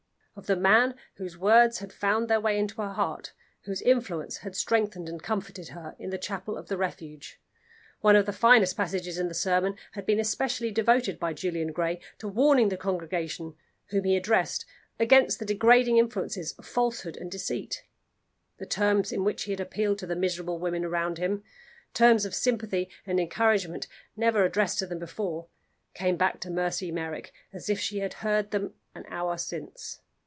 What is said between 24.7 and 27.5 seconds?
to them before came back to Mercy Merrick